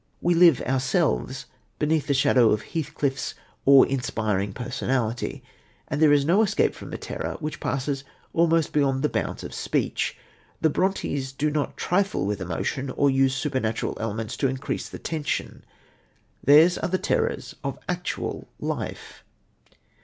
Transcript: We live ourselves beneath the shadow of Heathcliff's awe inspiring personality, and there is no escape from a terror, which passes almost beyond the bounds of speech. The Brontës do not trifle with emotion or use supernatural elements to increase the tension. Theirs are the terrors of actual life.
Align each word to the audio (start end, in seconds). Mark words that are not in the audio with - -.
We 0.19 0.33
live 0.33 0.61
ourselves 0.61 1.45
beneath 1.77 2.07
the 2.07 2.15
shadow 2.15 2.49
of 2.49 2.63
Heathcliff's 2.63 3.35
awe 3.67 3.83
inspiring 3.83 4.51
personality, 4.51 5.43
and 5.87 6.01
there 6.01 6.11
is 6.11 6.25
no 6.25 6.41
escape 6.41 6.73
from 6.73 6.91
a 6.91 6.97
terror, 6.97 7.37
which 7.39 7.59
passes 7.59 8.03
almost 8.33 8.73
beyond 8.73 9.03
the 9.03 9.09
bounds 9.09 9.43
of 9.43 9.53
speech. 9.53 10.17
The 10.59 10.71
Brontës 10.71 11.37
do 11.37 11.51
not 11.51 11.77
trifle 11.77 12.25
with 12.25 12.41
emotion 12.41 12.89
or 12.89 13.11
use 13.11 13.35
supernatural 13.35 13.95
elements 13.99 14.35
to 14.37 14.47
increase 14.47 14.89
the 14.89 14.97
tension. 14.97 15.63
Theirs 16.43 16.79
are 16.79 16.89
the 16.89 16.97
terrors 16.97 17.53
of 17.63 17.77
actual 17.87 18.47
life. 18.59 19.23